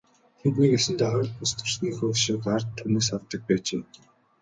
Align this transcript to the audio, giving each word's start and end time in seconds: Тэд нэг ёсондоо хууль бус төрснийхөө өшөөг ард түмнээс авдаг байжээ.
Тэд 0.39 0.53
нэг 0.61 0.71
ёсондоо 0.77 1.09
хууль 1.11 1.33
бус 1.39 1.51
төрснийхөө 1.59 2.07
өшөөг 2.15 2.43
ард 2.55 2.67
түмнээс 2.77 3.09
авдаг 3.15 3.41
байжээ. 3.47 3.81